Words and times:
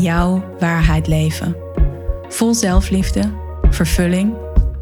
jouw 0.00 0.56
waarheid 0.58 1.06
leven. 1.06 1.56
Vol 2.28 2.54
zelfliefde, 2.54 3.32
vervulling 3.70 4.34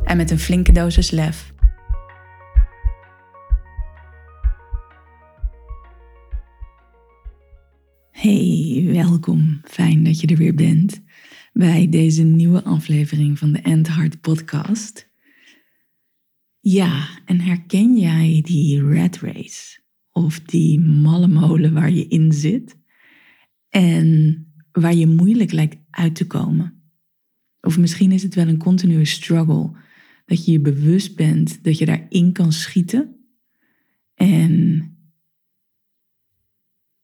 en 0.04 0.16
met 0.16 0.30
een 0.30 0.38
flinke 0.38 0.72
dosis 0.72 1.10
lef. 1.10 1.52
Hey, 8.10 8.82
welkom. 8.86 9.60
Fijn 9.64 10.04
dat 10.04 10.20
je 10.20 10.26
er 10.26 10.36
weer 10.36 10.54
bent 10.54 11.02
bij 11.52 11.88
deze 11.88 12.22
nieuwe 12.22 12.64
aflevering 12.64 13.38
van 13.38 13.52
de 13.52 13.58
End 13.58 13.88
Heart 13.88 14.20
podcast. 14.20 15.10
Ja, 16.60 17.08
en 17.24 17.40
herken 17.40 17.98
jij 17.98 18.40
die 18.44 18.86
red 18.86 19.18
race 19.18 19.80
of 20.12 20.40
die 20.40 20.80
malle 20.80 21.28
molen 21.28 21.74
waar 21.74 21.90
je 21.90 22.06
in 22.06 22.32
zit? 22.32 22.76
En 23.68 24.53
waar 24.80 24.94
je 24.94 25.06
moeilijk 25.06 25.52
lijkt 25.52 25.76
uit 25.90 26.14
te 26.14 26.26
komen. 26.26 26.82
Of 27.60 27.78
misschien 27.78 28.12
is 28.12 28.22
het 28.22 28.34
wel 28.34 28.48
een 28.48 28.58
continue 28.58 29.04
struggle. 29.04 29.70
Dat 30.24 30.44
je 30.44 30.52
je 30.52 30.60
bewust 30.60 31.16
bent 31.16 31.64
dat 31.64 31.78
je 31.78 31.84
daarin 31.84 32.32
kan 32.32 32.52
schieten. 32.52 33.16
En 34.14 34.82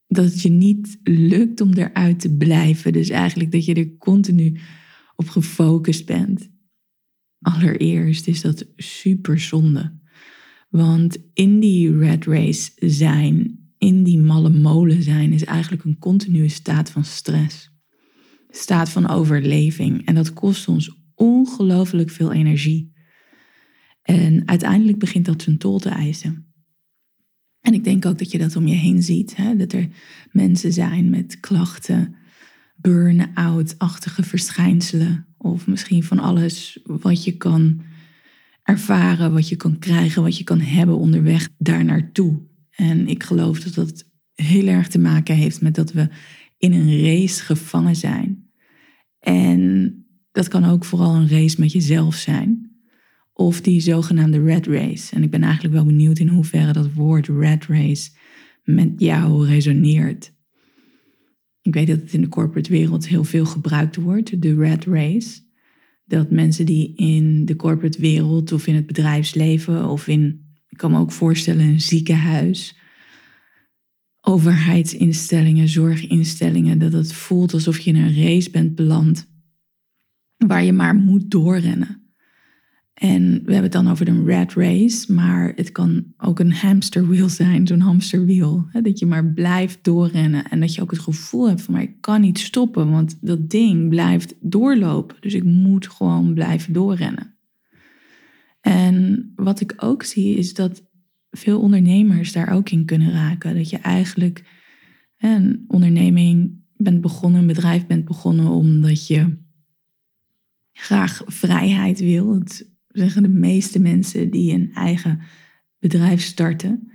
dat 0.07 0.25
het 0.25 0.43
je 0.43 0.49
niet 0.49 0.99
lukt 1.03 1.61
om 1.61 1.73
eruit 1.73 2.21
te 2.21 2.37
blijven. 2.37 2.93
Dus 2.93 3.09
eigenlijk 3.09 3.53
dat 3.53 3.65
je 3.65 3.75
er 3.75 3.97
continu 3.97 4.59
op 5.17 5.29
gefocust 5.29 6.07
bent. 6.07 6.51
Allereerst 7.41 8.27
is 8.27 8.41
dat 8.41 8.67
super 8.77 9.41
zonde. 9.41 9.99
Want 10.69 11.19
in 11.35 11.61
die 11.61 11.97
red 11.97 12.25
race 12.25 12.71
zijn 12.77 13.60
in 13.81 14.03
die 14.03 14.19
malle 14.19 14.51
molen 14.51 15.03
zijn 15.03 15.33
is 15.33 15.45
eigenlijk 15.45 15.85
een 15.85 15.99
continue 15.99 16.49
staat 16.49 16.91
van 16.91 17.05
stress. 17.05 17.71
Staat 18.51 18.89
van 18.89 19.09
overleving. 19.09 20.07
En 20.07 20.15
dat 20.15 20.33
kost 20.33 20.69
ons 20.69 20.97
ongelooflijk 21.15 22.11
veel 22.11 22.33
energie. 22.33 22.93
En 24.03 24.49
uiteindelijk 24.49 24.99
begint 24.99 25.27
dat 25.27 25.43
zijn 25.43 25.59
tol 25.59 25.79
te 25.79 25.89
eisen. 25.89 26.53
En 27.61 27.75
ik 27.75 27.85
denk 27.85 28.07
ook 28.07 28.19
dat 28.19 28.31
je 28.31 28.39
dat 28.39 28.57
om 28.57 28.67
je 28.67 28.75
heen 28.75 29.03
ziet. 29.03 29.37
Hè? 29.37 29.57
Dat 29.57 29.73
er 29.73 29.89
mensen 30.33 30.73
zijn 30.73 31.11
met 31.11 31.41
klachten, 31.41 32.15
burn-out-achtige 32.77 34.23
verschijnselen. 34.23 35.27
Of 35.37 35.67
misschien 35.67 36.05
van 36.05 36.19
alles 36.19 36.81
wat 36.85 37.25
je 37.25 37.37
kan 37.37 37.83
ervaren, 38.63 39.33
wat 39.33 39.49
je 39.49 39.57
kan 39.57 39.79
krijgen, 39.79 40.23
wat 40.23 40.39
je 40.39 40.45
kan 40.45 40.61
hebben 40.61 40.97
onderweg 40.97 41.49
daar 41.59 41.85
naartoe. 41.85 42.49
En 42.71 43.09
ik 43.09 43.23
geloof 43.23 43.61
dat 43.61 43.75
dat 43.75 44.05
heel 44.35 44.67
erg 44.67 44.89
te 44.89 44.99
maken 44.99 45.35
heeft 45.35 45.61
met 45.61 45.75
dat 45.75 45.93
we 45.93 46.09
in 46.59 46.73
een 46.73 47.03
race 47.03 47.43
gevangen 47.43 47.97
zijn. 47.97 48.51
En 49.19 49.95
dat 50.33 50.49
kan 50.49 50.65
ook 50.65 50.85
vooral 50.85 51.15
een 51.15 51.29
race 51.29 51.61
met 51.61 51.73
jezelf 51.73 52.15
zijn. 52.15 52.71
Of 53.33 53.61
die 53.61 53.81
zogenaamde 53.81 54.43
red 54.43 54.67
race. 54.67 55.15
En 55.15 55.23
ik 55.23 55.31
ben 55.31 55.43
eigenlijk 55.43 55.75
wel 55.75 55.85
benieuwd 55.85 56.19
in 56.19 56.29
hoeverre 56.29 56.73
dat 56.73 56.93
woord 56.93 57.29
red 57.29 57.67
race 57.67 58.11
met 58.65 58.93
jou 58.97 59.47
resoneert. 59.47 60.33
Ik 61.63 61.75
weet 61.75 61.87
dat 61.87 62.01
het 62.01 62.13
in 62.13 62.21
de 62.21 62.29
corporate 62.29 62.71
wereld 62.71 63.09
heel 63.09 63.25
veel 63.25 63.45
gebruikt 63.45 63.97
wordt, 63.97 64.43
de 64.43 64.55
red 64.55 64.85
race. 64.85 65.41
Dat 66.05 66.31
mensen 66.31 66.67
die 66.67 66.97
in 66.97 67.45
de 67.45 67.57
corporate 67.57 68.01
wereld 68.01 68.53
of 68.53 68.67
in 68.67 68.75
het 68.75 68.87
bedrijfsleven 68.87 69.89
of 69.89 70.09
in 70.09 70.50
ik 70.71 70.77
kan 70.77 70.91
me 70.91 70.99
ook 70.99 71.13
voorstellen 71.13 71.67
een 71.67 71.81
ziekenhuis, 71.81 72.79
overheidsinstellingen, 74.21 75.69
zorginstellingen, 75.69 76.79
dat 76.79 76.93
het 76.93 77.13
voelt 77.13 77.53
alsof 77.53 77.79
je 77.79 77.91
in 77.91 77.97
een 77.97 78.15
race 78.15 78.51
bent 78.51 78.75
beland 78.75 79.29
waar 80.37 80.65
je 80.65 80.73
maar 80.73 80.95
moet 80.95 81.31
doorrennen. 81.31 82.01
En 82.95 83.23
we 83.23 83.53
hebben 83.53 83.63
het 83.63 83.73
dan 83.73 83.91
over 83.91 84.09
een 84.09 84.29
rat 84.29 84.53
race, 84.53 85.13
maar 85.13 85.53
het 85.57 85.73
kan 85.73 86.05
ook 86.17 86.39
een 86.39 86.53
hamsterwiel 86.53 87.29
zijn, 87.29 87.67
zo'n 87.67 87.81
hamsterwiel. 87.81 88.69
Dat 88.83 88.99
je 88.99 89.07
maar 89.07 89.33
blijft 89.33 89.85
doorrennen 89.85 90.51
en 90.51 90.61
dat 90.61 90.75
je 90.75 90.83
ook 90.83 90.91
het 90.91 91.01
gevoel 91.01 91.49
hebt 91.49 91.63
van, 91.63 91.75
maar 91.75 91.83
ik 91.83 92.01
kan 92.01 92.21
niet 92.21 92.39
stoppen, 92.39 92.91
want 92.91 93.19
dat 93.21 93.51
ding 93.51 93.89
blijft 93.89 94.35
doorlopen. 94.41 95.17
Dus 95.21 95.35
ik 95.35 95.45
moet 95.45 95.89
gewoon 95.89 96.35
blijven 96.35 96.73
doorrennen. 96.73 97.35
En 98.61 99.33
wat 99.35 99.61
ik 99.61 99.75
ook 99.77 100.03
zie 100.03 100.37
is 100.37 100.55
dat 100.55 100.83
veel 101.31 101.61
ondernemers 101.61 102.33
daar 102.33 102.53
ook 102.53 102.71
in 102.71 102.85
kunnen 102.85 103.13
raken. 103.13 103.55
Dat 103.55 103.71
je 103.71 103.79
eigenlijk 103.79 104.45
een 105.19 105.65
onderneming 105.67 106.63
bent 106.77 107.01
begonnen, 107.01 107.41
een 107.41 107.47
bedrijf 107.47 107.87
bent 107.87 108.05
begonnen 108.05 108.49
omdat 108.49 109.07
je 109.07 109.39
graag 110.73 111.23
vrijheid 111.27 112.01
wil. 112.01 112.39
Dat 112.39 112.69
zeggen 112.89 113.23
de 113.23 113.29
meeste 113.29 113.81
mensen 113.81 114.31
die 114.31 114.53
een 114.53 114.73
eigen 114.75 115.21
bedrijf 115.79 116.21
starten. 116.23 116.93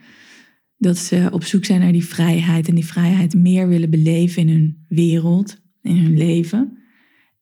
Dat 0.78 0.98
ze 0.98 1.28
op 1.32 1.44
zoek 1.44 1.66
zijn 1.66 1.80
naar 1.80 1.92
die 1.92 2.06
vrijheid 2.06 2.68
en 2.68 2.76
die 2.76 2.86
vrijheid 2.86 3.34
meer 3.34 3.68
willen 3.68 3.90
beleven 3.90 4.42
in 4.42 4.50
hun 4.50 4.86
wereld, 4.88 5.62
in 5.82 5.98
hun 5.98 6.18
leven. 6.18 6.78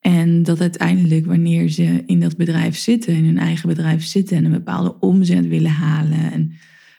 En 0.03 0.43
dat 0.43 0.61
uiteindelijk 0.61 1.25
wanneer 1.25 1.69
ze 1.69 2.03
in 2.05 2.19
dat 2.19 2.37
bedrijf 2.37 2.77
zitten, 2.77 3.15
in 3.15 3.25
hun 3.25 3.37
eigen 3.37 3.69
bedrijf 3.69 4.05
zitten 4.05 4.37
en 4.37 4.45
een 4.45 4.51
bepaalde 4.51 4.99
omzet 4.99 5.47
willen 5.47 5.71
halen 5.71 6.31
en 6.31 6.53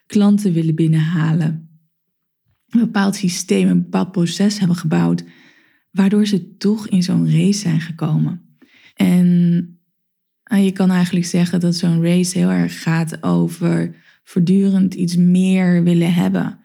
klanten 0.06 0.52
willen 0.52 0.74
binnenhalen, 0.74 1.68
een 2.68 2.80
bepaald 2.80 3.16
systeem, 3.16 3.68
een 3.68 3.82
bepaald 3.82 4.12
proces 4.12 4.58
hebben 4.58 4.76
gebouwd, 4.76 5.24
waardoor 5.90 6.26
ze 6.26 6.56
toch 6.56 6.88
in 6.88 7.02
zo'n 7.02 7.30
race 7.30 7.58
zijn 7.58 7.80
gekomen. 7.80 8.56
En 8.94 9.78
je 10.44 10.72
kan 10.72 10.90
eigenlijk 10.90 11.26
zeggen 11.26 11.60
dat 11.60 11.74
zo'n 11.74 12.02
race 12.02 12.38
heel 12.38 12.50
erg 12.50 12.82
gaat 12.82 13.22
over 13.22 13.96
voortdurend 14.22 14.94
iets 14.94 15.16
meer 15.16 15.82
willen 15.82 16.14
hebben. 16.14 16.58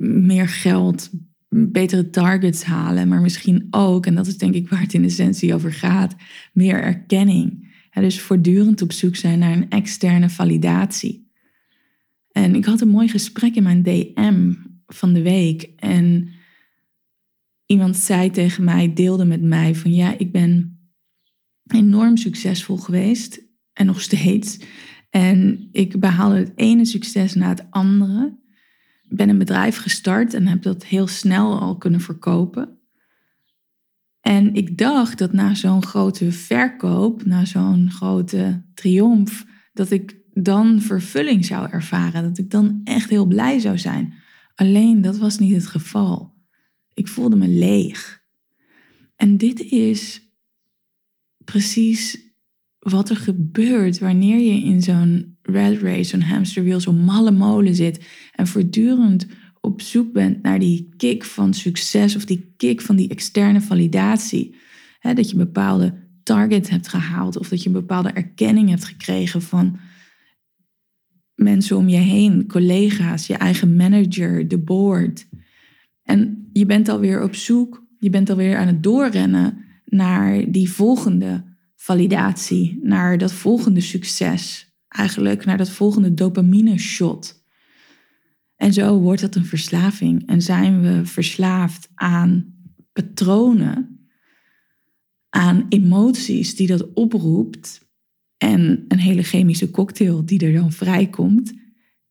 Meer 0.00 0.48
geld, 0.48 1.10
betere 1.52 2.10
targets 2.10 2.64
halen, 2.64 3.08
maar 3.08 3.20
misschien 3.20 3.66
ook, 3.70 4.06
en 4.06 4.14
dat 4.14 4.26
is 4.26 4.38
denk 4.38 4.54
ik 4.54 4.68
waar 4.68 4.80
het 4.80 4.94
in 4.94 5.04
essentie 5.04 5.54
over 5.54 5.72
gaat, 5.72 6.14
meer 6.52 6.82
erkenning. 6.82 7.70
dus 7.94 8.20
voortdurend 8.20 8.82
op 8.82 8.92
zoek 8.92 9.16
zijn 9.16 9.38
naar 9.38 9.52
een 9.52 9.70
externe 9.70 10.30
validatie. 10.30 11.30
En 12.30 12.54
ik 12.54 12.64
had 12.64 12.80
een 12.80 12.88
mooi 12.88 13.08
gesprek 13.08 13.54
in 13.54 13.62
mijn 13.62 13.82
DM 13.82 14.52
van 14.86 15.12
de 15.12 15.22
week 15.22 15.62
en 15.76 16.28
iemand 17.66 17.96
zei 17.96 18.30
tegen 18.30 18.64
mij, 18.64 18.92
deelde 18.92 19.24
met 19.24 19.42
mij 19.42 19.74
van 19.74 19.94
ja, 19.94 20.18
ik 20.18 20.32
ben 20.32 20.78
enorm 21.66 22.16
succesvol 22.16 22.76
geweest 22.76 23.42
en 23.72 23.86
nog 23.86 24.00
steeds. 24.00 24.58
En 25.10 25.68
ik 25.72 26.00
behaalde 26.00 26.36
het 26.36 26.52
ene 26.54 26.84
succes 26.84 27.34
na 27.34 27.48
het 27.48 27.66
andere 27.70 28.40
ben 29.16 29.28
een 29.28 29.38
bedrijf 29.38 29.76
gestart 29.76 30.34
en 30.34 30.46
heb 30.46 30.62
dat 30.62 30.84
heel 30.84 31.06
snel 31.06 31.60
al 31.60 31.76
kunnen 31.76 32.00
verkopen. 32.00 32.78
En 34.20 34.54
ik 34.54 34.78
dacht 34.78 35.18
dat 35.18 35.32
na 35.32 35.54
zo'n 35.54 35.84
grote 35.84 36.32
verkoop, 36.32 37.24
na 37.24 37.44
zo'n 37.44 37.90
grote 37.90 38.64
triomf, 38.74 39.44
dat 39.72 39.90
ik 39.90 40.20
dan 40.34 40.80
vervulling 40.80 41.44
zou 41.44 41.70
ervaren. 41.70 42.22
Dat 42.22 42.38
ik 42.38 42.50
dan 42.50 42.80
echt 42.84 43.10
heel 43.10 43.26
blij 43.26 43.58
zou 43.58 43.78
zijn. 43.78 44.14
Alleen 44.54 45.00
dat 45.00 45.18
was 45.18 45.38
niet 45.38 45.54
het 45.54 45.66
geval. 45.66 46.34
Ik 46.94 47.08
voelde 47.08 47.36
me 47.36 47.48
leeg. 47.48 48.22
En 49.16 49.36
dit 49.36 49.60
is 49.60 50.30
precies 51.44 52.30
wat 52.78 53.10
er 53.10 53.16
gebeurt 53.16 53.98
wanneer 53.98 54.40
je 54.40 54.64
in 54.64 54.82
zo'n 54.82 55.31
red 55.42 55.80
race, 55.80 56.04
zo'n 56.04 56.22
hamsterwiel, 56.22 56.80
zo'n 56.80 57.04
malle 57.04 57.30
molen 57.30 57.74
zit 57.74 58.06
en 58.34 58.46
voortdurend 58.46 59.26
op 59.60 59.80
zoek 59.80 60.12
bent 60.12 60.42
naar 60.42 60.58
die 60.58 60.88
kick 60.96 61.24
van 61.24 61.54
succes 61.54 62.16
of 62.16 62.24
die 62.24 62.54
kick 62.56 62.80
van 62.80 62.96
die 62.96 63.08
externe 63.08 63.60
validatie. 63.60 64.54
dat 65.00 65.30
je 65.30 65.32
een 65.32 65.44
bepaalde 65.44 65.94
target 66.22 66.70
hebt 66.70 66.88
gehaald 66.88 67.38
of 67.38 67.48
dat 67.48 67.62
je 67.62 67.66
een 67.66 67.74
bepaalde 67.74 68.10
erkenning 68.10 68.68
hebt 68.68 68.84
gekregen 68.84 69.42
van 69.42 69.78
mensen 71.34 71.76
om 71.76 71.88
je 71.88 71.96
heen, 71.96 72.46
collega's, 72.46 73.26
je 73.26 73.34
eigen 73.34 73.76
manager, 73.76 74.48
de 74.48 74.58
board. 74.58 75.28
En 76.02 76.48
je 76.52 76.66
bent 76.66 76.88
alweer 76.88 77.22
op 77.22 77.34
zoek 77.34 77.80
Je 77.98 78.10
bent 78.10 78.30
alweer 78.30 78.56
aan 78.56 78.66
het 78.66 78.82
doorrennen 78.82 79.64
naar 79.84 80.50
die 80.50 80.70
volgende 80.70 81.44
validatie, 81.76 82.78
naar 82.82 83.18
dat 83.18 83.32
volgende 83.32 83.80
succes, 83.80 84.71
eigenlijk 84.92 85.44
naar 85.44 85.58
dat 85.58 85.70
volgende 85.70 86.14
dopamine 86.14 86.78
shot. 86.78 87.44
En 88.56 88.72
zo 88.72 88.98
wordt 88.98 89.20
dat 89.20 89.34
een 89.34 89.44
verslaving 89.44 90.26
en 90.26 90.42
zijn 90.42 90.80
we 90.80 91.06
verslaafd 91.06 91.88
aan 91.94 92.54
patronen, 92.92 94.08
aan 95.28 95.66
emoties 95.68 96.56
die 96.56 96.66
dat 96.66 96.92
oproept 96.92 97.88
en 98.36 98.84
een 98.88 98.98
hele 98.98 99.22
chemische 99.22 99.70
cocktail 99.70 100.24
die 100.26 100.46
er 100.46 100.52
dan 100.52 100.72
vrijkomt, 100.72 101.52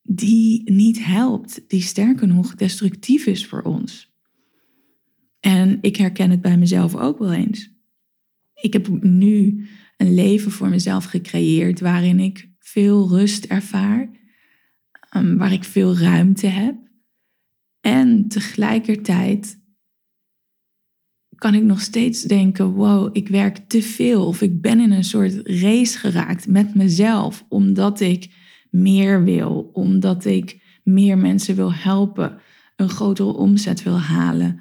die 0.01 0.71
niet 0.71 1.05
helpt, 1.05 1.63
die 1.67 1.81
sterker 1.81 2.27
nog 2.27 2.55
destructief 2.55 3.25
is 3.25 3.45
voor 3.45 3.61
ons. 3.61 4.09
En 5.39 5.77
ik 5.81 5.95
herken 5.95 6.29
het 6.29 6.41
bij 6.41 6.57
mezelf 6.57 6.95
ook 6.95 7.19
wel 7.19 7.33
eens. 7.33 7.69
Ik 8.53 8.73
heb 8.73 8.87
nu 9.03 9.67
een 9.97 10.13
leven 10.13 10.51
voor 10.51 10.69
mezelf 10.69 11.05
gecreëerd 11.05 11.79
waarin 11.79 12.19
ik 12.19 12.50
veel 12.61 13.09
rust 13.09 13.45
ervaar, 13.45 14.09
ehm, 15.09 15.37
waar 15.37 15.51
ik 15.51 15.63
veel 15.63 15.97
ruimte 15.97 16.47
heb. 16.47 16.75
En 17.81 18.27
tegelijkertijd 18.27 19.59
kan 21.35 21.53
ik 21.53 21.63
nog 21.63 21.81
steeds 21.81 22.21
denken: 22.21 22.71
wow, 22.71 23.09
ik 23.11 23.27
werk 23.27 23.57
te 23.57 23.81
veel. 23.81 24.27
Of 24.27 24.41
ik 24.41 24.61
ben 24.61 24.79
in 24.79 24.91
een 24.91 25.03
soort 25.03 25.47
race 25.47 25.97
geraakt 25.97 26.47
met 26.47 26.75
mezelf, 26.75 27.45
omdat 27.49 27.99
ik 27.99 28.35
meer 28.69 29.23
wil, 29.23 29.69
omdat 29.73 30.25
ik 30.25 30.79
meer 30.83 31.17
mensen 31.17 31.55
wil 31.55 31.73
helpen, 31.73 32.37
een 32.75 32.89
grotere 32.89 33.33
omzet 33.33 33.83
wil 33.83 33.99
halen. 33.99 34.59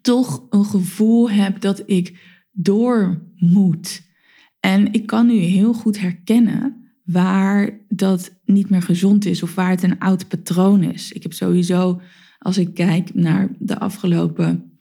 Toch 0.00 0.46
een 0.50 0.64
gevoel 0.64 1.30
heb 1.30 1.60
dat 1.60 1.82
ik 1.86 2.20
door 2.52 3.22
moet. 3.36 4.12
En 4.60 4.92
ik 4.92 5.06
kan 5.06 5.26
nu 5.26 5.34
heel 5.34 5.72
goed 5.72 6.00
herkennen 6.00 6.83
waar 7.04 7.80
dat 7.88 8.40
niet 8.44 8.70
meer 8.70 8.82
gezond 8.82 9.24
is 9.24 9.42
of 9.42 9.54
waar 9.54 9.70
het 9.70 9.82
een 9.82 9.98
oud 9.98 10.28
patroon 10.28 10.82
is. 10.82 11.12
Ik 11.12 11.22
heb 11.22 11.32
sowieso, 11.32 12.00
als 12.38 12.58
ik 12.58 12.74
kijk 12.74 13.14
naar 13.14 13.48
de 13.58 13.78
afgelopen 13.78 14.78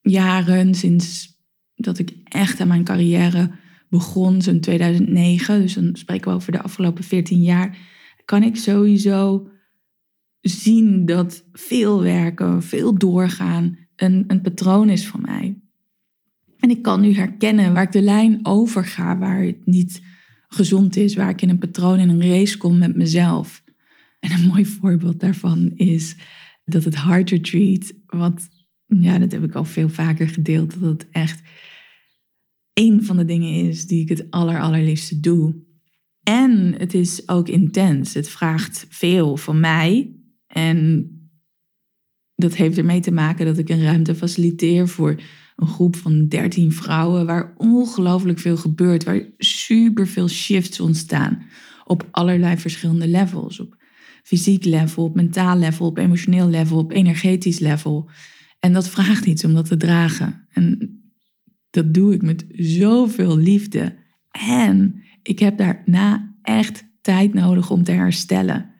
jaren, 0.00 0.74
sinds 0.74 1.36
dat 1.74 1.98
ik 1.98 2.14
echt 2.24 2.60
aan 2.60 2.68
mijn 2.68 2.84
carrière 2.84 3.50
begon, 3.88 4.42
zo'n 4.42 4.60
2009, 4.60 5.60
dus 5.60 5.74
dan 5.74 5.90
spreken 5.92 6.30
we 6.30 6.36
over 6.36 6.52
de 6.52 6.62
afgelopen 6.62 7.04
14 7.04 7.42
jaar, 7.42 7.78
kan 8.24 8.42
ik 8.42 8.56
sowieso 8.56 9.48
zien 10.40 11.06
dat 11.06 11.44
veel 11.52 12.02
werken, 12.02 12.62
veel 12.62 12.94
doorgaan 12.98 13.78
een, 13.96 14.24
een 14.26 14.40
patroon 14.40 14.90
is 14.90 15.06
voor 15.06 15.20
mij. 15.20 15.60
En 16.58 16.70
ik 16.70 16.82
kan 16.82 17.00
nu 17.00 17.14
herkennen 17.14 17.74
waar 17.74 17.82
ik 17.82 17.92
de 17.92 18.02
lijn 18.02 18.38
over 18.42 18.84
ga, 18.84 19.18
waar 19.18 19.42
het 19.42 19.66
niet 19.66 20.02
gezond 20.54 20.96
is, 20.96 21.14
waar 21.14 21.30
ik 21.30 21.42
in 21.42 21.48
een 21.48 21.58
patroon 21.58 21.98
in 21.98 22.08
een 22.08 22.28
race 22.28 22.56
kom 22.56 22.78
met 22.78 22.96
mezelf. 22.96 23.64
En 24.20 24.32
een 24.32 24.46
mooi 24.46 24.66
voorbeeld 24.66 25.20
daarvan 25.20 25.72
is 25.74 26.16
dat 26.64 26.84
het 26.84 27.02
Heart 27.02 27.30
Retreat, 27.30 27.92
wat 28.06 28.48
ja, 28.86 29.18
dat 29.18 29.32
heb 29.32 29.44
ik 29.44 29.54
al 29.54 29.64
veel 29.64 29.88
vaker 29.88 30.28
gedeeld, 30.28 30.80
dat 30.80 30.90
het 30.90 31.08
echt 31.10 31.42
een 32.72 33.04
van 33.04 33.16
de 33.16 33.24
dingen 33.24 33.68
is 33.68 33.86
die 33.86 34.02
ik 34.02 34.08
het 34.08 34.30
aller, 34.30 34.60
allerliefste 34.60 35.20
doe. 35.20 35.54
En 36.22 36.74
het 36.78 36.94
is 36.94 37.28
ook 37.28 37.48
intens. 37.48 38.14
Het 38.14 38.28
vraagt 38.28 38.86
veel 38.88 39.36
van 39.36 39.60
mij. 39.60 40.16
En 40.46 41.10
dat 42.34 42.54
heeft 42.54 42.78
ermee 42.78 43.00
te 43.00 43.12
maken 43.12 43.46
dat 43.46 43.58
ik 43.58 43.68
een 43.68 43.82
ruimte 43.82 44.14
faciliteer 44.14 44.88
voor 44.88 45.20
een 45.56 45.66
groep 45.66 45.96
van 45.96 46.28
13 46.28 46.72
vrouwen, 46.72 47.26
waar 47.26 47.52
ongelooflijk 47.56 48.38
veel 48.38 48.56
gebeurt, 48.56 49.04
waar 49.04 49.22
super 49.38 50.06
veel 50.06 50.28
shifts 50.28 50.80
ontstaan 50.80 51.42
op 51.84 52.08
allerlei 52.10 52.56
verschillende 52.56 53.08
levels. 53.08 53.60
Op 53.60 53.76
fysiek 54.22 54.64
level, 54.64 55.04
op 55.04 55.14
mentaal 55.14 55.58
level, 55.58 55.86
op 55.86 55.98
emotioneel 55.98 56.48
level, 56.48 56.78
op 56.78 56.92
energetisch 56.92 57.58
level. 57.58 58.10
En 58.60 58.72
dat 58.72 58.88
vraagt 58.88 59.26
iets 59.26 59.44
om 59.44 59.54
dat 59.54 59.68
te 59.68 59.76
dragen. 59.76 60.46
En 60.50 60.96
dat 61.70 61.94
doe 61.94 62.14
ik 62.14 62.22
met 62.22 62.44
zoveel 62.56 63.36
liefde. 63.36 63.96
En 64.30 65.02
ik 65.22 65.38
heb 65.38 65.58
daarna 65.58 66.36
echt 66.42 66.84
tijd 67.00 67.34
nodig 67.34 67.70
om 67.70 67.82
te 67.82 67.92
herstellen. 67.92 68.74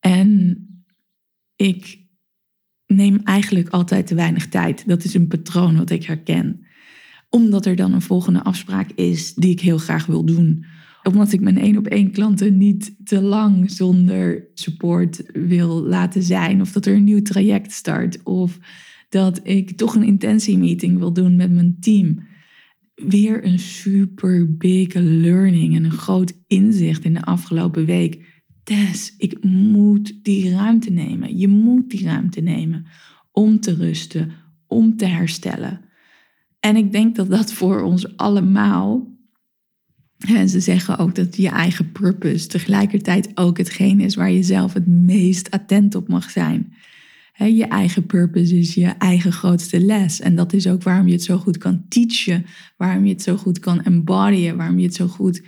En 0.00 0.58
ik 1.56 2.03
neem 2.86 3.20
eigenlijk 3.24 3.68
altijd 3.68 4.06
te 4.06 4.14
weinig 4.14 4.48
tijd. 4.48 4.88
Dat 4.88 5.04
is 5.04 5.14
een 5.14 5.28
patroon 5.28 5.76
wat 5.76 5.90
ik 5.90 6.04
herken. 6.04 6.66
Omdat 7.30 7.66
er 7.66 7.76
dan 7.76 7.92
een 7.92 8.02
volgende 8.02 8.42
afspraak 8.42 8.90
is 8.90 9.34
die 9.34 9.50
ik 9.50 9.60
heel 9.60 9.78
graag 9.78 10.06
wil 10.06 10.24
doen. 10.24 10.64
Omdat 11.02 11.32
ik 11.32 11.40
mijn 11.40 11.58
één 11.58 11.76
op 11.76 11.86
één 11.86 12.10
klanten 12.10 12.58
niet 12.58 12.94
te 13.04 13.20
lang 13.20 13.70
zonder 13.70 14.48
support 14.54 15.22
wil 15.32 15.82
laten 15.82 16.22
zijn. 16.22 16.60
Of 16.60 16.72
dat 16.72 16.86
er 16.86 16.94
een 16.94 17.04
nieuw 17.04 17.22
traject 17.22 17.72
start. 17.72 18.22
Of 18.22 18.58
dat 19.08 19.40
ik 19.42 19.70
toch 19.70 19.94
een 19.94 20.04
intentiemeeting 20.04 20.98
wil 20.98 21.12
doen 21.12 21.36
met 21.36 21.50
mijn 21.50 21.76
team. 21.80 22.26
Weer 22.94 23.44
een 23.44 23.58
super 23.58 24.56
big 24.56 24.94
learning 24.94 25.76
en 25.76 25.84
een 25.84 25.90
groot 25.90 26.32
inzicht 26.46 27.04
in 27.04 27.14
de 27.14 27.24
afgelopen 27.24 27.84
week. 27.84 28.33
Tess, 28.64 29.14
ik 29.18 29.44
moet 29.44 30.18
die 30.22 30.50
ruimte 30.50 30.90
nemen. 30.90 31.38
Je 31.38 31.48
moet 31.48 31.90
die 31.90 32.04
ruimte 32.04 32.40
nemen 32.40 32.86
om 33.32 33.60
te 33.60 33.74
rusten, 33.74 34.32
om 34.66 34.96
te 34.96 35.06
herstellen. 35.06 35.80
En 36.60 36.76
ik 36.76 36.92
denk 36.92 37.16
dat 37.16 37.30
dat 37.30 37.52
voor 37.52 37.82
ons 37.82 38.16
allemaal. 38.16 39.12
En 40.18 40.48
ze 40.48 40.60
zeggen 40.60 40.98
ook 40.98 41.14
dat 41.14 41.36
je 41.36 41.48
eigen 41.48 41.92
purpose 41.92 42.46
tegelijkertijd 42.46 43.30
ook 43.34 43.58
hetgeen 43.58 44.00
is 44.00 44.14
waar 44.14 44.30
je 44.30 44.42
zelf 44.42 44.72
het 44.72 44.86
meest 44.86 45.50
attent 45.50 45.94
op 45.94 46.08
mag 46.08 46.30
zijn 46.30 46.72
je 47.36 47.64
eigen 47.64 48.06
purpose 48.06 48.58
is 48.58 48.74
je 48.74 48.86
eigen 48.86 49.32
grootste 49.32 49.80
les. 49.80 50.20
En 50.20 50.34
dat 50.34 50.52
is 50.52 50.66
ook 50.66 50.82
waarom 50.82 51.06
je 51.06 51.12
het 51.12 51.22
zo 51.22 51.36
goed 51.36 51.58
kan 51.58 51.84
teachen, 51.88 52.46
waarom 52.76 53.04
je 53.04 53.12
het 53.12 53.22
zo 53.22 53.36
goed 53.36 53.58
kan 53.58 53.82
embodyen, 53.82 54.56
waarom 54.56 54.78
je 54.78 54.86
het 54.86 54.94
zo 54.94 55.06
goed 55.06 55.42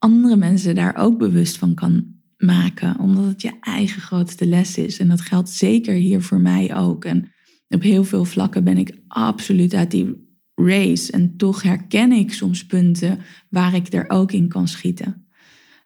andere 0.00 0.36
mensen 0.36 0.74
daar 0.74 0.96
ook 0.96 1.18
bewust 1.18 1.58
van 1.58 1.74
kan 1.74 2.06
maken, 2.36 2.98
omdat 2.98 3.24
het 3.24 3.42
je 3.42 3.52
eigen 3.60 4.00
grootste 4.00 4.46
les 4.46 4.78
is. 4.78 4.98
En 4.98 5.08
dat 5.08 5.20
geldt 5.20 5.48
zeker 5.48 5.94
hier 5.94 6.22
voor 6.22 6.40
mij 6.40 6.76
ook. 6.76 7.04
En 7.04 7.32
op 7.68 7.82
heel 7.82 8.04
veel 8.04 8.24
vlakken 8.24 8.64
ben 8.64 8.78
ik 8.78 8.98
absoluut 9.08 9.74
uit 9.74 9.90
die 9.90 10.28
race. 10.54 11.12
En 11.12 11.36
toch 11.36 11.62
herken 11.62 12.12
ik 12.12 12.32
soms 12.32 12.66
punten 12.66 13.18
waar 13.48 13.74
ik 13.74 13.92
er 13.92 14.04
ook 14.08 14.32
in 14.32 14.48
kan 14.48 14.68
schieten. 14.68 15.26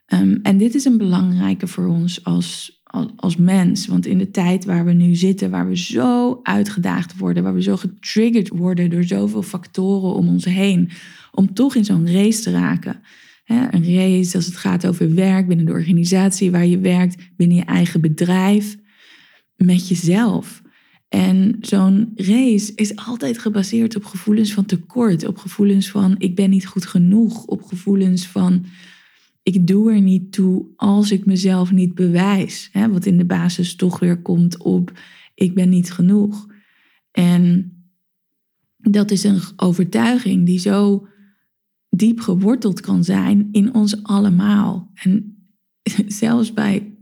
Ehm, 0.06 0.38
en 0.42 0.58
dit 0.58 0.74
is 0.74 0.84
een 0.84 0.98
belangrijke 0.98 1.66
voor 1.66 1.86
ons 1.86 2.24
als 2.24 2.82
als, 3.16 3.36
mens. 3.36 3.86
Want 3.86 4.06
in 4.06 4.18
de 4.18 4.30
tijd 4.30 4.64
waar 4.64 4.84
we 4.84 4.92
nu 4.92 5.14
zitten, 5.14 5.50
waar 5.50 5.68
we 5.68 5.76
zo 5.76 6.40
uitgedaagd 6.42 7.18
worden, 7.18 7.42
waar 7.42 7.54
we 7.54 7.62
zo 7.62 7.76
getriggerd 7.76 8.48
worden 8.48 8.90
door 8.90 9.04
zoveel 9.04 9.42
factoren 9.42 10.14
om 10.14 10.28
ons 10.28 10.44
heen, 10.44 10.90
om 11.32 11.54
toch 11.54 11.74
in 11.74 11.84
zo'n 11.84 12.12
race 12.12 12.42
te 12.42 12.50
raken. 12.50 13.00
Een 13.44 13.94
race 13.94 14.36
als 14.36 14.46
het 14.46 14.56
gaat 14.56 14.86
over 14.86 15.14
werk 15.14 15.48
binnen 15.48 15.66
de 15.66 15.72
organisatie 15.72 16.50
waar 16.50 16.66
je 16.66 16.78
werkt, 16.78 17.30
binnen 17.36 17.56
je 17.56 17.64
eigen 17.64 18.00
bedrijf, 18.00 18.76
met 19.56 19.88
jezelf. 19.88 20.62
En 21.08 21.56
zo'n 21.60 22.12
race 22.14 22.72
is 22.74 22.96
altijd 22.96 23.38
gebaseerd 23.38 23.96
op 23.96 24.04
gevoelens 24.04 24.52
van 24.52 24.64
tekort, 24.64 25.26
op 25.26 25.38
gevoelens 25.38 25.90
van 25.90 26.14
ik 26.18 26.34
ben 26.34 26.50
niet 26.50 26.66
goed 26.66 26.86
genoeg, 26.86 27.44
op 27.44 27.62
gevoelens 27.62 28.26
van 28.26 28.64
ik 29.42 29.66
doe 29.66 29.92
er 29.92 30.00
niet 30.00 30.32
toe 30.32 30.66
als 30.76 31.10
ik 31.10 31.26
mezelf 31.26 31.72
niet 31.72 31.94
bewijs. 31.94 32.68
Hè, 32.72 32.88
wat 32.88 33.06
in 33.06 33.18
de 33.18 33.24
basis 33.24 33.76
toch 33.76 33.98
weer 33.98 34.22
komt 34.22 34.58
op 34.58 34.92
ik 35.34 35.54
ben 35.54 35.68
niet 35.68 35.92
genoeg. 35.92 36.46
En 37.10 37.72
dat 38.76 39.10
is 39.10 39.24
een 39.24 39.40
overtuiging 39.56 40.46
die 40.46 40.58
zo 40.58 41.06
diep 41.96 42.20
geworteld 42.20 42.80
kan 42.80 43.04
zijn 43.04 43.48
in 43.52 43.74
ons 43.74 44.02
allemaal. 44.02 44.90
En 44.94 45.36
zelfs 46.06 46.52
bij 46.52 46.96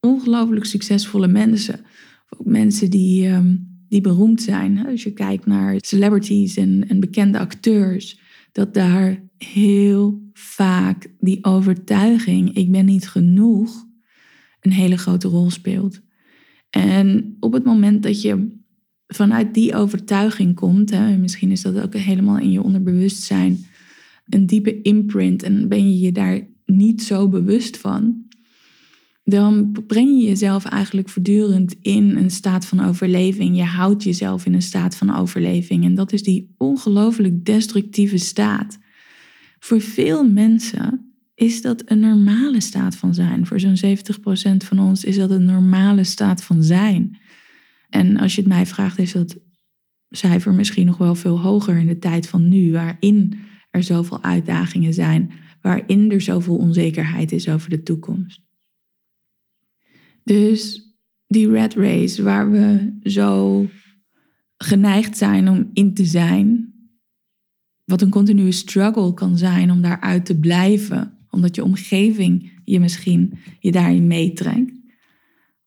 ongelooflijk 0.00 0.64
succesvolle 0.64 1.28
mensen, 1.28 1.80
ook 2.28 2.46
mensen 2.46 2.90
die, 2.90 3.26
ehm, 3.26 3.56
die 3.88 4.00
beroemd 4.00 4.42
zijn. 4.42 4.86
Als 4.86 5.02
je 5.02 5.12
kijkt 5.12 5.46
naar 5.46 5.76
celebrities 5.76 6.56
en, 6.56 6.88
en 6.88 7.00
bekende 7.00 7.38
acteurs, 7.38 8.20
dat 8.52 8.74
daar 8.74 9.28
heel 9.38 10.30
vaak 10.32 11.10
die 11.18 11.44
overtuiging, 11.44 12.56
ik 12.56 12.70
ben 12.70 12.84
niet 12.84 13.08
genoeg, 13.08 13.86
een 14.60 14.72
hele 14.72 14.98
grote 14.98 15.28
rol 15.28 15.50
speelt. 15.50 16.00
En 16.70 17.36
op 17.40 17.52
het 17.52 17.64
moment 17.64 18.02
dat 18.02 18.22
je 18.22 18.54
vanuit 19.06 19.54
die 19.54 19.74
overtuiging 19.74 20.54
komt, 20.54 20.90
hè, 20.90 21.16
misschien 21.16 21.50
is 21.50 21.62
dat 21.62 21.80
ook 21.80 21.94
helemaal 21.94 22.38
in 22.38 22.50
je 22.50 22.62
onderbewustzijn, 22.62 23.65
een 24.28 24.46
diepe 24.46 24.82
imprint 24.82 25.42
en 25.42 25.68
ben 25.68 25.92
je 25.92 25.98
je 25.98 26.12
daar 26.12 26.46
niet 26.64 27.02
zo 27.02 27.28
bewust 27.28 27.76
van, 27.76 28.26
dan 29.28 29.72
breng 29.86 30.08
je 30.08 30.26
jezelf 30.26 30.64
eigenlijk 30.64 31.08
voortdurend 31.08 31.76
in 31.82 32.16
een 32.16 32.30
staat 32.30 32.66
van 32.66 32.80
overleving. 32.80 33.56
Je 33.56 33.64
houdt 33.64 34.02
jezelf 34.02 34.46
in 34.46 34.54
een 34.54 34.62
staat 34.62 34.96
van 34.96 35.16
overleving. 35.16 35.84
En 35.84 35.94
dat 35.94 36.12
is 36.12 36.22
die 36.22 36.54
ongelooflijk 36.56 37.44
destructieve 37.44 38.16
staat. 38.16 38.78
Voor 39.58 39.80
veel 39.80 40.28
mensen 40.28 41.12
is 41.34 41.62
dat 41.62 41.82
een 41.84 42.00
normale 42.00 42.60
staat 42.60 42.96
van 42.96 43.14
zijn. 43.14 43.46
Voor 43.46 43.60
zo'n 43.60 43.76
70% 43.76 44.56
van 44.56 44.78
ons 44.78 45.04
is 45.04 45.16
dat 45.16 45.30
een 45.30 45.44
normale 45.44 46.04
staat 46.04 46.44
van 46.44 46.62
zijn. 46.62 47.18
En 47.88 48.16
als 48.16 48.34
je 48.34 48.40
het 48.40 48.50
mij 48.50 48.66
vraagt, 48.66 48.98
is 48.98 49.12
dat 49.12 49.36
cijfer 50.10 50.54
misschien 50.54 50.86
nog 50.86 50.98
wel 50.98 51.14
veel 51.14 51.40
hoger 51.40 51.76
in 51.76 51.86
de 51.86 51.98
tijd 51.98 52.28
van 52.28 52.48
nu, 52.48 52.72
waarin 52.72 53.38
er 53.76 53.82
zoveel 53.82 54.22
uitdagingen 54.22 54.94
zijn, 54.94 55.30
waarin 55.60 56.10
er 56.10 56.20
zoveel 56.20 56.56
onzekerheid 56.56 57.32
is 57.32 57.48
over 57.48 57.70
de 57.70 57.82
toekomst. 57.82 58.40
Dus 60.24 60.90
die 61.26 61.50
red 61.50 61.74
race 61.74 62.22
waar 62.22 62.50
we 62.50 62.96
zo 63.02 63.66
geneigd 64.56 65.16
zijn 65.16 65.48
om 65.48 65.70
in 65.72 65.94
te 65.94 66.04
zijn, 66.04 66.74
wat 67.84 68.02
een 68.02 68.10
continue 68.10 68.52
struggle 68.52 69.14
kan 69.14 69.38
zijn 69.38 69.70
om 69.70 69.82
daaruit 69.82 70.24
te 70.24 70.38
blijven, 70.38 71.18
omdat 71.30 71.54
je 71.54 71.64
omgeving 71.64 72.60
je 72.64 72.80
misschien 72.80 73.38
je 73.60 73.72
daarin 73.72 74.06
meetrekt. 74.06 74.72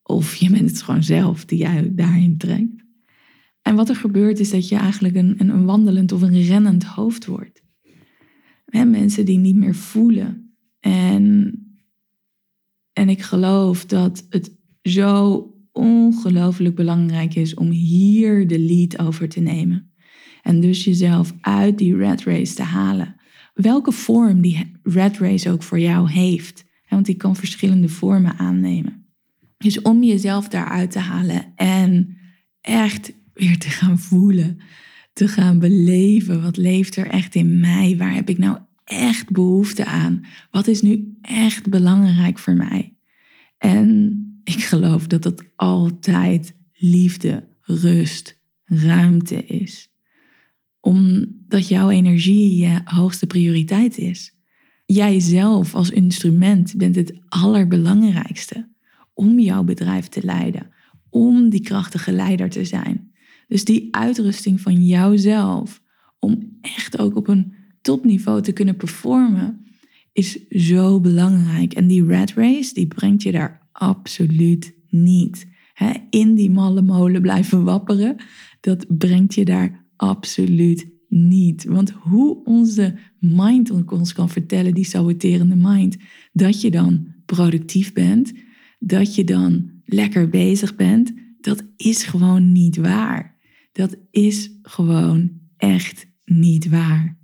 Of 0.04 0.36
je 0.36 0.50
bent 0.50 0.70
het 0.70 0.82
gewoon 0.82 1.04
zelf 1.04 1.46
die 1.46 1.60
je 1.60 1.96
daarin 1.96 2.38
trekt. 2.38 2.84
En 3.62 3.76
wat 3.76 3.90
er 3.90 3.96
gebeurt 3.96 4.40
is 4.40 4.50
dat 4.50 4.70
je 4.70 4.76
eigenlijk 4.76 5.16
een, 5.16 5.36
een 5.38 5.66
wandelend 5.66 6.12
of 6.12 6.22
een 6.22 6.42
rennend 6.42 6.84
hoofd 6.84 7.26
wordt. 7.26 7.62
Mensen 8.70 9.26
die 9.26 9.38
niet 9.38 9.56
meer 9.56 9.76
voelen. 9.76 10.56
En, 10.80 11.54
en 12.94 13.10
ik 13.10 13.22
geloof 13.22 13.86
dat 13.86 14.26
het 14.30 14.58
zo 14.82 15.44
ongelooflijk 15.72 16.76
belangrijk 16.76 17.36
is 17.36 17.54
om 17.54 17.70
hier 17.70 18.48
de 18.48 18.60
lead 18.60 19.00
over 19.00 19.30
te 19.30 19.40
nemen. 19.40 19.92
En 20.42 20.60
dus 20.60 20.84
jezelf 20.84 21.34
uit 21.42 21.78
die 21.78 21.96
red 21.96 22.24
race 22.24 22.54
te 22.54 22.64
halen. 22.64 23.16
Welke 23.54 23.92
vorm 23.92 24.42
die 24.42 24.72
red 24.84 25.18
race 25.18 25.52
ook 25.52 25.64
voor 25.64 25.80
jou 25.80 26.12
heeft. 26.12 26.66
Want 26.88 27.06
die 27.06 27.16
kan 27.16 27.36
verschillende 27.36 27.90
vormen 27.90 28.38
aannemen. 28.38 29.06
Dus 29.58 29.82
om 29.82 30.04
jezelf 30.04 30.48
daaruit 30.48 30.92
te 30.92 31.00
halen 31.00 31.54
en 31.56 32.18
echt 32.62 33.14
weer 33.34 33.58
te 33.58 33.70
gaan 33.70 34.00
voelen, 34.00 34.60
te 35.20 35.28
gaan 35.28 35.60
beleven. 35.60 36.42
Wat 36.42 36.58
leeft 36.58 36.96
er 36.96 37.08
echt 37.08 37.36
in 37.36 37.60
mij? 37.60 37.98
Waar 37.98 38.14
heb 38.14 38.30
ik 38.30 38.38
nou 38.38 38.58
echt 38.84 39.32
behoefte 39.32 39.86
aan? 39.86 40.26
Wat 40.52 40.68
is 40.68 40.82
nu 40.82 41.18
echt 41.22 41.70
belangrijk 41.70 42.40
voor 42.40 42.54
mij? 42.54 42.96
En 43.58 44.18
ik 44.44 44.64
geloof 44.64 45.08
dat 45.08 45.24
dat 45.24 45.44
altijd 45.56 46.56
liefde, 46.74 47.48
rust, 47.62 48.42
ruimte 48.66 49.46
is. 49.46 49.92
Omdat 50.80 51.68
jouw 51.68 51.90
energie 51.90 52.56
je 52.56 52.82
hoogste 52.84 53.28
prioriteit 53.28 53.98
is. 53.98 54.36
Jijzelf 54.86 55.76
als 55.76 55.90
instrument 55.90 56.78
bent 56.78 56.96
het 56.96 57.20
allerbelangrijkste 57.28 58.70
om 59.14 59.40
jouw 59.40 59.64
bedrijf 59.64 60.08
te 60.08 60.24
leiden, 60.24 60.70
om 61.10 61.50
die 61.50 61.62
krachtige 61.62 62.12
leider 62.12 62.50
te 62.50 62.66
zijn. 62.66 63.09
Dus 63.50 63.66
die 63.66 63.88
uitrusting 63.92 64.62
van 64.62 64.86
jouzelf, 64.86 65.82
om 66.20 66.58
echt 66.62 67.00
ook 67.00 67.16
op 67.16 67.28
een 67.28 67.54
topniveau 67.82 68.42
te 68.42 68.52
kunnen 68.52 68.76
performen, 68.76 69.66
is 70.14 70.48
zo 70.50 71.00
belangrijk. 71.00 71.74
En 71.74 71.88
die 71.88 72.06
red 72.06 72.34
race, 72.34 72.74
die 72.74 72.88
brengt 72.88 73.24
je 73.24 73.32
daar 73.32 73.68
absoluut 73.72 74.76
niet. 74.90 75.48
in 76.10 76.36
die 76.36 76.52
malle 76.52 76.82
molen 76.82 77.22
blijven 77.22 77.64
wapperen, 77.64 78.16
dat 78.62 78.98
brengt 78.98 79.34
je 79.34 79.46
daar 79.46 79.86
absoluut 79.96 80.88
niet. 81.08 81.64
Want 81.64 81.90
hoe 81.90 82.44
onze 82.44 82.98
mind 83.20 83.72
ons 83.72 84.14
kan 84.14 84.30
vertellen, 84.30 84.74
die 84.74 84.86
saboterende 84.86 85.56
mind, 85.56 85.98
dat 86.32 86.62
je 86.62 86.72
dan 86.72 87.08
productief 87.26 87.94
bent, 87.94 88.34
dat 88.80 89.16
je 89.16 89.24
dan 89.24 89.72
lekker 89.86 90.30
bezig 90.30 90.76
bent, 90.76 91.14
dat 91.42 91.64
is 91.78 92.04
gewoon 92.04 92.52
niet 92.52 92.78
waar. 92.78 93.38
Dat 93.72 93.98
is 94.12 94.52
gewoon 94.62 95.32
echt 95.58 96.08
niet 96.26 96.70
waar. 96.70 97.18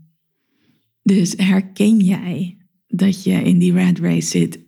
Dus 1.03 1.33
herken 1.37 1.99
jij 1.99 2.57
dat 2.87 3.23
je 3.23 3.31
in 3.31 3.59
die 3.59 3.73
red 3.73 3.99
race 3.99 4.27
zit? 4.27 4.59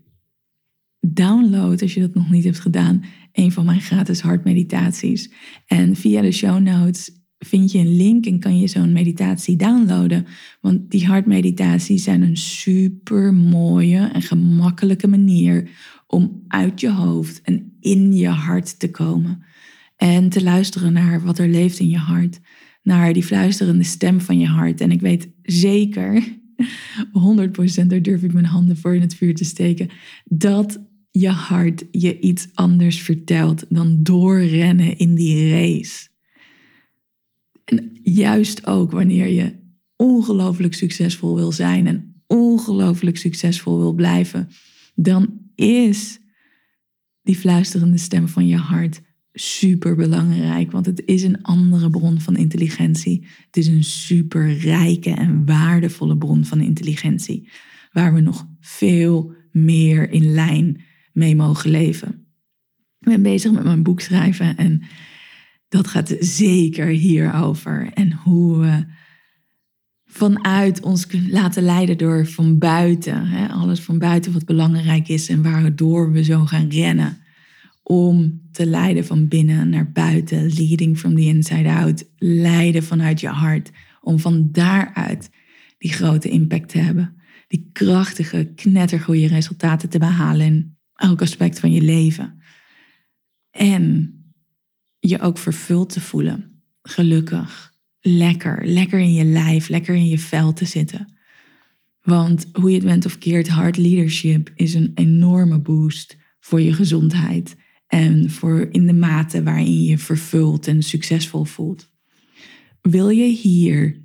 Download, 0.99 1.81
als 1.81 1.93
je 1.93 1.99
dat 1.99 2.13
nog 2.13 2.29
niet 2.29 2.43
hebt 2.43 2.59
gedaan, 2.59 3.03
een 3.31 3.51
van 3.51 3.65
mijn 3.65 3.81
gratis 3.81 4.21
hartmeditaties. 4.21 5.31
En 5.65 5.95
via 5.95 6.21
de 6.21 6.31
show 6.31 6.59
notes 6.59 7.11
vind 7.39 7.71
je 7.71 7.79
een 7.79 7.95
link 7.95 8.25
en 8.25 8.39
kan 8.39 8.59
je 8.59 8.67
zo'n 8.67 8.91
meditatie 8.91 9.55
downloaden. 9.55 10.25
Want 10.61 10.91
die 10.91 11.05
hartmeditaties 11.05 12.03
zijn 12.03 12.21
een 12.21 12.37
super 12.37 13.33
mooie 13.33 14.09
en 14.13 14.21
gemakkelijke 14.21 15.07
manier 15.07 15.69
om 16.07 16.43
uit 16.47 16.79
je 16.79 16.91
hoofd 16.91 17.41
en 17.41 17.77
in 17.79 18.13
je 18.13 18.27
hart 18.27 18.79
te 18.79 18.91
komen. 18.91 19.43
En 19.97 20.29
te 20.29 20.43
luisteren 20.43 20.93
naar 20.93 21.21
wat 21.21 21.39
er 21.39 21.47
leeft 21.47 21.79
in 21.79 21.89
je 21.89 21.97
hart. 21.97 22.39
Naar 22.83 23.13
die 23.13 23.23
fluisterende 23.23 23.83
stem 23.83 24.21
van 24.21 24.39
je 24.39 24.47
hart. 24.47 24.81
En 24.81 24.91
ik 24.91 25.01
weet 25.01 25.29
zeker, 25.41 26.23
100% 27.83 27.85
daar 27.87 28.01
durf 28.01 28.23
ik 28.23 28.33
mijn 28.33 28.45
handen 28.45 28.77
voor 28.77 28.95
in 28.95 29.01
het 29.01 29.15
vuur 29.15 29.35
te 29.35 29.43
steken, 29.43 29.89
dat 30.25 30.79
je 31.11 31.29
hart 31.29 31.85
je 31.91 32.19
iets 32.19 32.47
anders 32.53 33.01
vertelt 33.01 33.65
dan 33.69 34.03
doorrennen 34.03 34.97
in 34.97 35.15
die 35.15 35.51
race. 35.51 36.07
En 37.63 37.99
juist 38.03 38.67
ook 38.67 38.91
wanneer 38.91 39.27
je 39.27 39.55
ongelooflijk 39.95 40.73
succesvol 40.73 41.35
wil 41.35 41.51
zijn 41.51 41.87
en 41.87 42.21
ongelooflijk 42.27 43.17
succesvol 43.17 43.77
wil 43.77 43.93
blijven, 43.93 44.49
dan 44.95 45.39
is 45.55 46.19
die 47.21 47.35
fluisterende 47.35 47.97
stem 47.97 48.27
van 48.27 48.47
je 48.47 48.57
hart 48.57 49.01
super 49.39 49.95
belangrijk, 49.95 50.71
want 50.71 50.85
het 50.85 51.01
is 51.05 51.23
een 51.23 51.41
andere 51.41 51.89
bron 51.89 52.21
van 52.21 52.35
intelligentie. 52.35 53.27
Het 53.45 53.57
is 53.57 53.67
een 53.67 53.83
super 53.83 54.57
rijke 54.57 55.09
en 55.09 55.45
waardevolle 55.45 56.17
bron 56.17 56.45
van 56.45 56.61
intelligentie, 56.61 57.49
waar 57.91 58.13
we 58.13 58.19
nog 58.19 58.47
veel 58.59 59.33
meer 59.51 60.11
in 60.11 60.33
lijn 60.33 60.81
mee 61.13 61.35
mogen 61.35 61.69
leven. 61.69 62.25
Ik 62.99 63.07
ben 63.07 63.21
bezig 63.21 63.51
met 63.51 63.63
mijn 63.63 63.83
boek 63.83 63.99
schrijven 63.99 64.57
en 64.57 64.81
dat 65.69 65.87
gaat 65.87 66.15
zeker 66.19 66.87
hierover. 66.87 67.91
En 67.93 68.11
hoe 68.13 68.57
we 68.57 68.85
vanuit 70.05 70.81
ons 70.81 71.07
laten 71.29 71.63
leiden 71.63 71.97
door 71.97 72.27
van 72.27 72.57
buiten. 72.57 73.27
Hè? 73.27 73.47
Alles 73.47 73.79
van 73.79 73.97
buiten 73.97 74.33
wat 74.33 74.45
belangrijk 74.45 75.07
is 75.07 75.29
en 75.29 75.43
waardoor 75.43 76.11
we 76.11 76.23
zo 76.23 76.45
gaan 76.45 76.69
rennen. 76.69 77.17
Om 77.89 78.41
te 78.51 78.65
leiden 78.65 79.05
van 79.05 79.27
binnen 79.27 79.69
naar 79.69 79.91
buiten. 79.91 80.53
Leading 80.53 80.97
from 80.97 81.15
the 81.15 81.21
inside 81.21 81.69
out. 81.69 82.09
Leiden 82.17 82.83
vanuit 82.83 83.19
je 83.19 83.27
hart. 83.27 83.71
Om 84.01 84.19
van 84.19 84.51
daaruit 84.51 85.29
die 85.77 85.93
grote 85.93 86.29
impact 86.29 86.69
te 86.69 86.77
hebben. 86.77 87.15
Die 87.47 87.69
krachtige, 87.71 88.51
knettergoeie 88.55 89.27
resultaten 89.27 89.89
te 89.89 89.99
behalen 89.99 90.45
in 90.45 90.77
elk 90.93 91.21
aspect 91.21 91.59
van 91.59 91.71
je 91.71 91.81
leven. 91.81 92.41
En 93.51 94.13
je 94.99 95.19
ook 95.19 95.37
vervuld 95.37 95.89
te 95.89 96.01
voelen. 96.01 96.61
Gelukkig 96.81 97.75
lekker, 98.01 98.67
lekker 98.67 98.99
in 98.99 99.13
je 99.13 99.23
lijf, 99.23 99.69
lekker 99.69 99.95
in 99.95 100.07
je 100.07 100.19
vel 100.19 100.53
te 100.53 100.65
zitten. 100.65 101.15
Want 102.01 102.49
hoe 102.53 102.69
je 102.69 102.75
het 102.75 102.85
bent 102.85 103.05
of 103.05 103.17
keert, 103.17 103.47
hard 103.47 103.77
leadership 103.77 104.51
is 104.55 104.73
een 104.73 104.91
enorme 104.95 105.59
boost 105.59 106.17
voor 106.39 106.61
je 106.61 106.73
gezondheid 106.73 107.55
en 107.87 108.29
voor 108.29 108.67
in 108.71 108.87
de 108.87 108.93
mate 108.93 109.43
waarin 109.43 109.83
je 109.83 109.97
vervuld 109.97 110.67
en 110.67 110.83
succesvol 110.83 111.43
voelt. 111.43 111.89
Wil 112.81 113.09
je 113.09 113.25
hier 113.25 114.01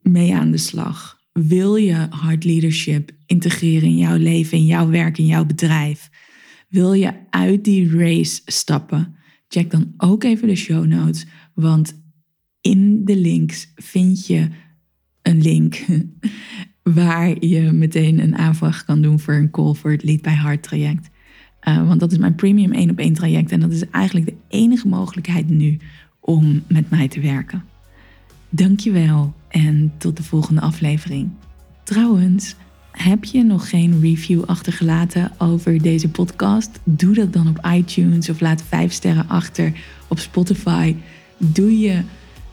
mee 0.00 0.34
aan 0.34 0.50
de 0.50 0.58
slag? 0.58 1.18
Wil 1.32 1.76
je 1.76 2.06
hard 2.10 2.44
leadership 2.44 3.10
integreren 3.26 3.88
in 3.88 3.96
jouw 3.96 4.16
leven, 4.16 4.58
in 4.58 4.66
jouw 4.66 4.88
werk, 4.88 5.18
in 5.18 5.26
jouw 5.26 5.44
bedrijf? 5.44 6.10
Wil 6.68 6.92
je 6.92 7.12
uit 7.30 7.64
die 7.64 7.90
race 7.90 8.40
stappen? 8.44 9.16
Check 9.48 9.70
dan 9.70 9.94
ook 9.96 10.24
even 10.24 10.48
de 10.48 10.54
show 10.54 10.86
notes, 10.86 11.26
want 11.54 12.02
in 12.60 13.04
de 13.04 13.16
links 13.16 13.72
vind 13.74 14.26
je 14.26 14.48
een 15.22 15.42
link 15.42 15.84
waar 16.82 17.44
je 17.44 17.72
meteen 17.72 18.18
een 18.22 18.36
aanvraag 18.36 18.84
kan 18.84 19.02
doen 19.02 19.20
voor 19.20 19.34
een 19.34 19.50
call 19.50 19.74
voor 19.74 19.90
het 19.90 20.02
Lead 20.02 20.22
by 20.22 20.30
Heart 20.30 20.62
traject. 20.62 21.08
Uh, 21.68 21.88
want 21.88 22.00
dat 22.00 22.12
is 22.12 22.18
mijn 22.18 22.34
premium 22.34 22.72
1 22.72 22.90
op 22.90 22.98
1 22.98 23.12
traject 23.12 23.52
en 23.52 23.60
dat 23.60 23.72
is 23.72 23.90
eigenlijk 23.90 24.26
de 24.26 24.34
enige 24.48 24.88
mogelijkheid 24.88 25.48
nu 25.48 25.78
om 26.20 26.62
met 26.66 26.90
mij 26.90 27.08
te 27.08 27.20
werken. 27.20 27.64
Dankjewel 28.48 29.34
en 29.48 29.92
tot 29.98 30.16
de 30.16 30.22
volgende 30.22 30.60
aflevering. 30.60 31.30
Trouwens, 31.84 32.54
heb 32.90 33.24
je 33.24 33.44
nog 33.44 33.68
geen 33.68 34.00
review 34.00 34.42
achtergelaten 34.44 35.32
over 35.38 35.82
deze 35.82 36.08
podcast? 36.08 36.70
Doe 36.84 37.14
dat 37.14 37.32
dan 37.32 37.48
op 37.48 37.66
iTunes 37.74 38.28
of 38.28 38.40
laat 38.40 38.62
vijf 38.62 38.92
sterren 38.92 39.28
achter 39.28 39.72
op 40.08 40.18
Spotify. 40.18 40.94
Doe 41.36 41.78
je 41.78 42.02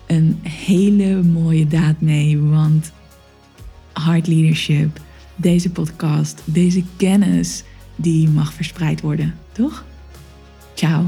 een 0.07 0.39
hele 0.41 1.23
mooie 1.23 1.67
daad 1.67 2.01
mee, 2.01 2.39
want 2.39 2.91
Hard 3.93 4.27
Leadership, 4.27 4.99
deze 5.35 5.69
podcast, 5.69 6.41
deze 6.45 6.83
kennis, 6.97 7.63
die 7.95 8.29
mag 8.29 8.53
verspreid 8.53 9.01
worden, 9.01 9.35
toch? 9.51 9.83
Ciao. 10.73 11.05